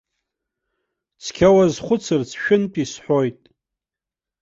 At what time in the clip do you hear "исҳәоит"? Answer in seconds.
2.83-3.39